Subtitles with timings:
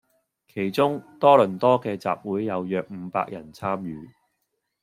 [0.47, 4.09] 其中多倫多既集會有約伍百人參與